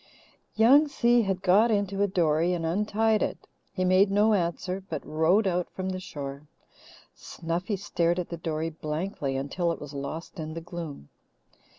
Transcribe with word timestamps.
Young 0.55 0.87
Si 0.87 1.21
had 1.21 1.43
got 1.43 1.69
into 1.69 2.01
a 2.01 2.07
dory 2.07 2.53
and 2.53 2.65
untied 2.65 3.21
it. 3.21 3.45
He 3.71 3.85
made 3.85 4.09
no 4.09 4.33
answer, 4.33 4.81
but 4.89 5.05
rowed 5.05 5.45
out 5.45 5.69
from 5.69 5.89
the 5.89 5.99
shore. 5.99 6.47
Snuffy 7.13 7.75
stared 7.75 8.17
at 8.17 8.29
the 8.29 8.37
dory 8.37 8.71
blankly 8.71 9.37
until 9.37 9.71
it 9.71 9.79
was 9.79 9.93
lost 9.93 10.39
in 10.39 10.55
the 10.55 10.59
gloom. 10.61 11.09